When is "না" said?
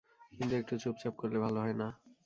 1.81-1.87